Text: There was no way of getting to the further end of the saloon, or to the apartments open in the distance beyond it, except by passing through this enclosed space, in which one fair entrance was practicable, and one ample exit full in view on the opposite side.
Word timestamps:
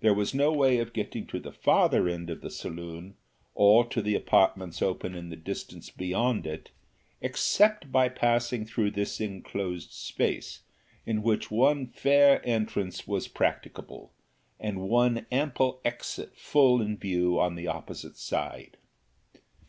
There 0.00 0.14
was 0.14 0.34
no 0.34 0.50
way 0.50 0.78
of 0.80 0.92
getting 0.92 1.28
to 1.28 1.38
the 1.38 1.52
further 1.52 2.08
end 2.08 2.28
of 2.28 2.40
the 2.40 2.50
saloon, 2.50 3.14
or 3.54 3.84
to 3.86 4.02
the 4.02 4.16
apartments 4.16 4.82
open 4.82 5.14
in 5.14 5.28
the 5.28 5.36
distance 5.36 5.90
beyond 5.90 6.44
it, 6.44 6.70
except 7.20 7.92
by 7.92 8.08
passing 8.08 8.66
through 8.66 8.90
this 8.90 9.20
enclosed 9.20 9.92
space, 9.92 10.62
in 11.06 11.22
which 11.22 11.52
one 11.52 11.86
fair 11.86 12.44
entrance 12.44 13.06
was 13.06 13.28
practicable, 13.28 14.10
and 14.58 14.80
one 14.88 15.24
ample 15.30 15.80
exit 15.84 16.32
full 16.36 16.82
in 16.82 16.96
view 16.96 17.38
on 17.38 17.54
the 17.54 17.68
opposite 17.68 18.16
side. 18.16 18.76